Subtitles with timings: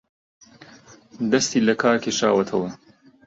[1.31, 2.69] دەستی لەکار کێشاوەتەوە